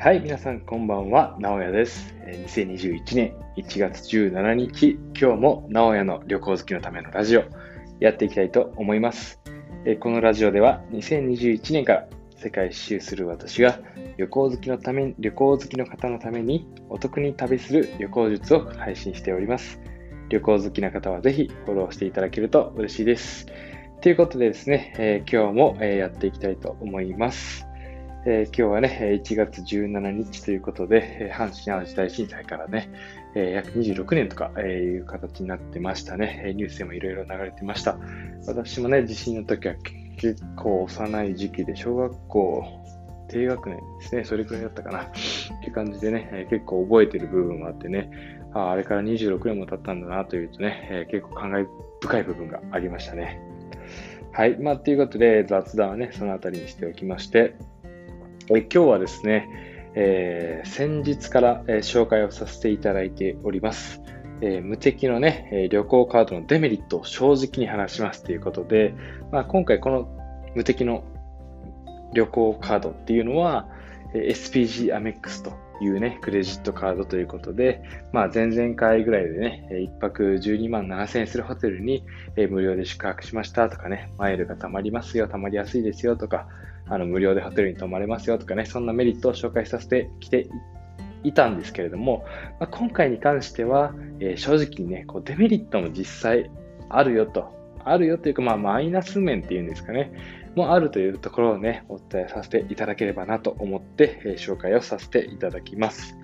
[0.00, 2.14] はい、皆さんこんばんは、直哉です。
[2.24, 7.42] 2021年1月17日、今日も直哉の旅行好きのためのラジオ、
[7.98, 9.40] やっていきたいと思います。
[9.98, 13.80] このラジオでは2021年から世界一周する私が
[14.16, 19.80] 旅行好きのため、旅行好きの方のためにお得に旅する旅行術を配信しております。
[20.28, 23.46] 旅行好きな方はぜひフォローしていただけると嬉しいです。
[24.00, 27.67] ということでですね、えー、今日も、え、やっていきたいと思います。
[28.30, 32.90] えー、今日はね、1月17日ということで、阪神淡路大震災からね、
[33.34, 36.52] え約26年とか、えいう形になってましたね。
[36.54, 37.98] ニュースでもいろいろ流れてました。
[38.46, 39.76] 私もね、地震の時は
[40.18, 42.66] 結構幼い時期で、小学校
[43.28, 45.04] 低学年ですね、それくらいだったかな。
[45.04, 45.06] っ
[45.62, 48.10] ていう感じでね、結構覚えてる部分もあってね、
[48.52, 51.66] ああれから26年も経ったんだなというとねえ、結構感慨
[52.02, 53.40] 深い部分がありましたね。
[54.32, 54.58] はい。
[54.58, 57.54] まあ、ということで、雑談はね、そのあたりにしておきまして、
[58.50, 59.46] え今日はですね、
[59.94, 64.00] えー、先日から、え、紹介をさせていただいております。
[64.40, 68.94] えー、無敵のね、え旅行カードのデメリットを正直に話しますということで、
[69.32, 70.08] まあ、今回この
[70.54, 71.04] 無敵の
[72.14, 73.68] 旅行カードっていうのは、
[74.14, 82.04] え SPG アメックスというね、クレジットカードということで、まあ、前々回ぐらいでね、1泊12万7000円するホテルに
[82.50, 86.48] 無料で宿泊しましたとかね、マイルが貯まりますよ、貯まりやすいですよとか、
[86.86, 90.48] あの無料でホテルに泊まれますよとかね、そんなメリットを紹介させてきて
[91.24, 92.24] いたんですけれども、
[92.60, 96.50] まあ、今回に関しては、えー、正直にね、こうデメリットも実際
[96.88, 97.57] あるよと、
[97.90, 100.12] あるよというか、まあ、マイナス面っていうんですかね、
[100.54, 106.16] もあるというところをね、お伝えさせていただければなと思って、えー、紹介をさせていただきます。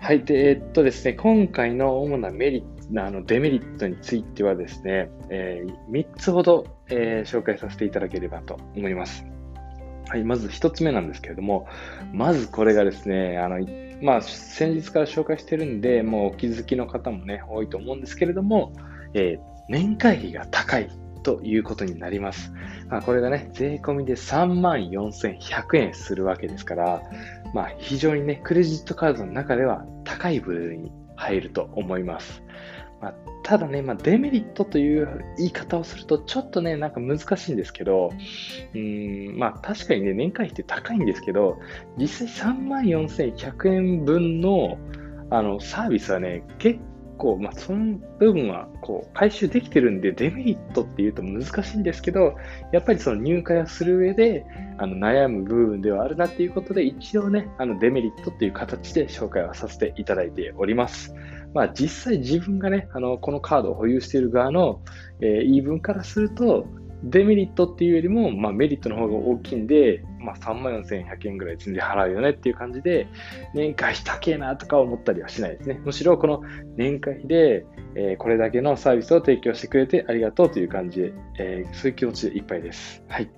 [0.00, 0.24] はい。
[0.24, 9.24] で、えー、っとですね、今回の主なメリット、あのデメリットについてはですね、えー、3つほど、え紹介させていただければと思います。
[10.08, 10.24] はい。
[10.24, 11.68] まず1つ目なんですけれども、
[12.12, 13.64] まずこれがですね、あの、
[14.02, 18.72] まあ、先日から紹介してるんで、もうお気づきの方もね、多いと思うんですけれども、
[19.14, 19.38] え
[19.70, 20.90] 年会費が高い
[21.22, 22.52] ということになります。
[22.88, 27.02] まあ、これがね、税込みで3万4100円するわけですから、
[27.54, 32.42] まあ、非常にね、クレジットカードの中では高い部類に入ると思います。
[33.00, 33.14] まあ、
[33.44, 38.10] ただね、まあ、デメリットという言い方をすると、ちょっとね、なんか難しいんですけど、
[38.74, 41.60] うん、まあ確かにね、年会費って高いんですけど、
[41.96, 44.78] 実際3万4100円分の
[45.32, 46.80] あのサービスはね、結
[47.20, 52.34] 構、まあ、その部分はこう回収できてるんで、デメリットっていうと難しいんですけど、
[52.72, 54.46] やっぱりその入会をする上で
[54.78, 61.14] あの悩む部分ではあるなっていうことで、一応ね、あのデメリットっていう形で紹介はさせていただいております。
[61.52, 64.80] まあ、実際自分がね、あのこのカードを保有している側の、
[65.20, 66.66] えー、言い分からすると、
[67.02, 73.08] デメリットっていうよりも、まあ、メリットの方が大きいんで、まあ、3万4100円ぐらい全然払うよねっていう感じで、
[73.54, 75.80] 年会費高えなとか思ったりはしないですね。
[75.84, 76.42] むしろこの
[76.76, 83.02] 年会費で、えー、これだけのサービスを提供してくれてありがとうという感じで、えー、そういう気持ちでいっぱいです。
[83.08, 83.30] はい。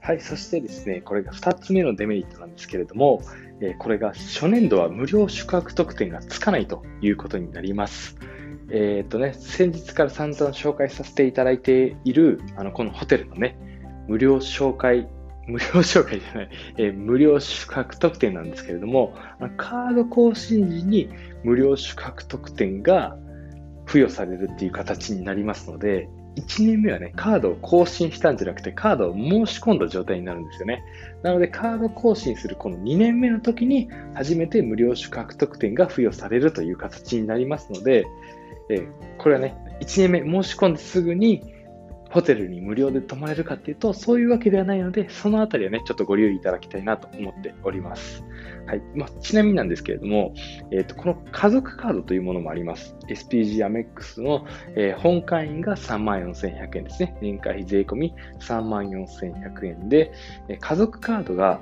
[0.00, 0.20] はい。
[0.20, 3.22] そしてですね、これが2つ目のデメリットなんですけれども、
[3.60, 8.18] えー、これが初年度は無料宿泊特典がつかないということになります。
[8.70, 13.58] えっ、とね、先日から散々紹介させていただいている、あの、このホテルのね、
[14.08, 15.08] 無料紹介、
[15.46, 19.14] 無料紹介じゃない、 えー、無料宿泊特典なんですけれども、
[19.56, 21.08] カード更新時に
[21.42, 23.16] 無料宿泊特典が
[23.86, 30.82] 付与されるっていう形になりますので、1年目はね、カードを更新したんじゃなくて、カードを申し込んだ状態になるんですよね。
[31.22, 38.04] なので、カード更新するこの2年目の時に、初めて無料宿泊特典が付与されるという形になりますので、
[38.68, 38.86] え
[39.18, 41.53] これはね、1年目申し込んですぐに
[42.14, 48.22] ホテルに無料で泊まれるかっていうと、そういうわけではないので、そのあたりはね、ちょっとご留意いただきたいなと思っております。
[48.68, 48.82] はい。
[48.94, 50.32] まあ、ちなみになんですけれども、
[50.70, 52.94] えっ、ー、と、この家族カードというものもあります。
[53.08, 57.16] SPG アメックスの、えー、本会員が34,100円ですね。
[57.20, 60.12] 年会費税込み34,100円で、
[60.48, 61.60] えー、家族カードが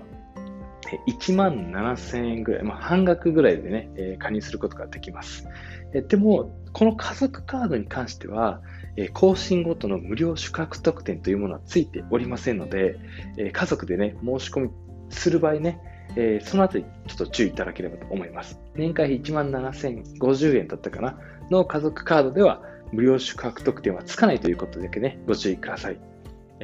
[1.06, 5.48] 1万7000円ぐらい、まあ、半額ぐらいでね、えー、加入することができます。
[5.94, 8.60] えでも、この家族カードに関しては、
[8.96, 12.98] え更新ごとの無料宿泊特典というものはついておりませんので、
[13.38, 14.70] え家族でね、申し込み
[15.10, 15.80] する場合ね、
[16.16, 18.58] えー、そのあたりちょっと注意いただければと思います。
[18.74, 21.18] 年会費1万7050円だったかな
[21.50, 26.11] の家族カードでは無料宿泊特典はつかないということだけね、ご注意ください。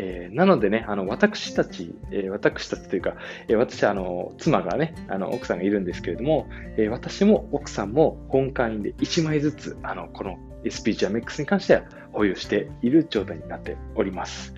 [0.01, 3.15] えー、なのでね、あの、私たち、えー、私たちというか、
[3.49, 14.55] えー、私、あの、妻がね、あの、奥さんがいるんですけれども、え私も奥さんも本会員で1枚ずつ、あの、この SPG アメックスに関しては保有している状態になっております。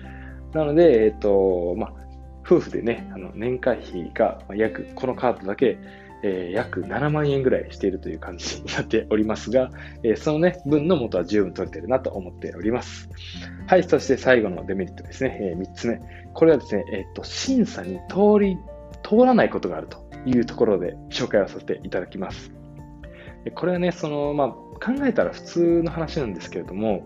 [0.53, 1.93] なので、えっ、と、まあ、
[2.45, 5.79] 夫婦でね、あの年会費が約、このカードだけ
[6.23, 9.69] えー、約7万円ぐらいしているという感じになっておりますが、
[10.03, 13.09] えー、そのね、分の元は十分取れてるなと思っております。
[13.67, 16.01] はい、そして最後のデメリットですね、えー、3つ目。
[16.33, 18.57] これはですね、えっ、と、審査に通り、
[19.03, 22.51] 通らないことがあるというところで紹介をさせていただきます。
[23.55, 27.03] これはね、その、まあ、考えたら普通の話なんですけれども、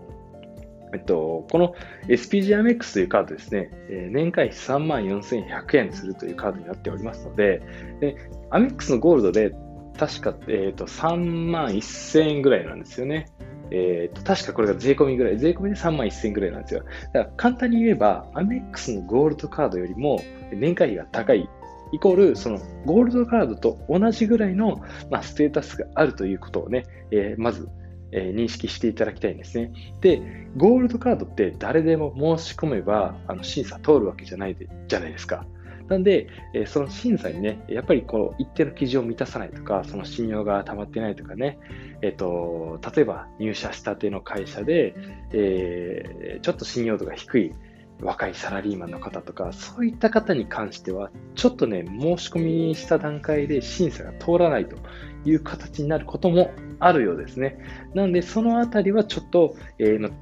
[0.92, 1.74] えっと、この
[2.08, 7.60] SPGMX というカードですね、えー、年会費3万4100円するというカードになっておりますので、
[8.00, 8.16] で
[8.50, 9.54] アメックスのゴールドで
[9.98, 13.26] 確か、えーと、3万1000円ぐらいなんですよね。
[13.70, 16.84] えーと、確かこれが税込みぐらい、税込みで3万1000円ぐらいなんですよ。
[17.12, 20.22] だから簡単に言えば、アメックスのゴールドカードよりも
[20.52, 21.48] 年会費が高い、
[21.92, 24.80] イコール、そのゴールドカードと同じぐらいの、
[25.10, 27.68] まあ、ステータスがあるということをね、えー、まず
[28.12, 29.72] え、認識していただきたいんですね。
[30.00, 35.46] で、ゴールドカードって誰でも申し込めばあの審査通るわけじゃないでじゃないですか。
[35.88, 41.58] なんで、え、その審査にね、やっぱりこう一定の基準を満たさないとか、その信用が溜まってないとかね、
[42.02, 44.94] えっ、と、例えば入社したての会社で、
[45.32, 47.54] えー、ちょっと信用度が低い
[48.00, 54.76] 若いサラリーマンの方とか、そういった方に関しては、ちょっとね、申し込みした段階で審査が通らないと
[55.24, 57.58] いう形になることもあるようですね。
[57.94, 60.12] なので、そのあたりはちょっと、えー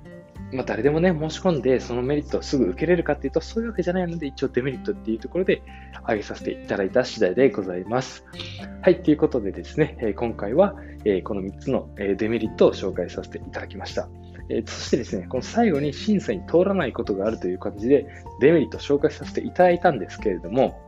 [0.52, 5.62] まあ、誰でもね、申し込んで、そのメリットをすぐ受けれるかっていうと、そういうわけじゃないので、一応デメリットっていうところで
[6.02, 8.24] 挙げさせていただいた次第でございます。
[8.82, 10.76] はい、ということでですね、今回は、
[11.24, 14.08] この3つのデメリットを紹介させていただきました。
[14.48, 18.06] えそしてですね、この最後に審査に通らないことがあるという感じで、
[18.40, 20.80] デメリットを紹介させていただいたんですけれども、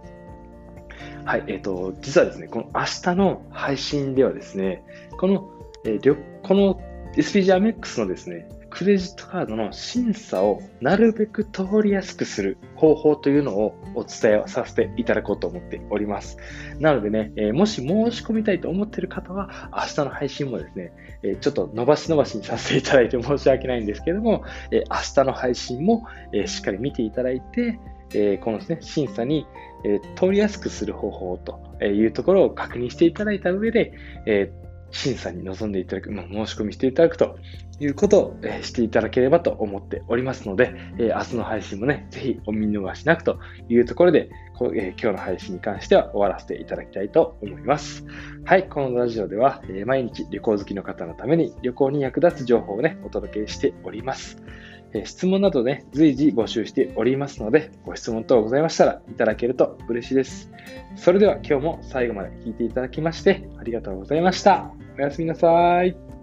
[1.24, 4.84] はい、えっ、ー、と、実はですね、この明日の配信ではですね、
[5.18, 5.50] この、
[5.84, 6.80] えー、この
[7.14, 16.36] SPG アメックスのですね、クレジットカードの審査をなるべく通りやすくする方法というのをお伝えさせていただこうと思っております。
[16.78, 20.92] なのでね、え、もし申し込みたいと思っている方は、明日の配信もですね、
[21.22, 27.80] え、ちょっと伸ばし伸ばしにさせていただいて申し訳ないんですけども、え、明日の配信も、えしっかり見ていただいて、
[28.12, 29.46] えこのですね、審査に、
[29.84, 33.94] え通りやすくする方法というところを確認していただいた上で、
[34.26, 34.52] え
[34.96, 37.38] 審査に臨んでいただく、まあ、申し込みしていただくと
[37.78, 43.38] いうことを、えしていただければと思っておりますので、え明日の配信もね、ぜひお見逃しなくと
[43.68, 48.06] いうところで、こえ今日の配信に関しては終わらせていただきたいと思います。
[48.44, 54.38] はい、このラジオでは、え毎日旅行好きの方のために旅行に役立つ情報をね、お届けしております。
[55.04, 60.50] 質問などね、随時募集しておりますので、ご質問等ございましたらいただけると嬉しいです。
[60.94, 64.72] それでは今日も最後まで聞いていただきましてありがとうございました。
[64.98, 66.15] おやすみなさい。